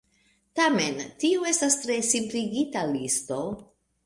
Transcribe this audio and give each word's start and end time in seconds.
Tamen, 0.59 0.97
tio 1.23 1.43
estas 1.51 1.77
tre 1.83 1.99
simpligita 2.09 2.85
listo. 2.97 3.41